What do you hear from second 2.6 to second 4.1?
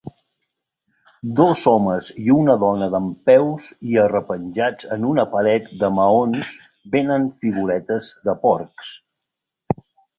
dona dempeus i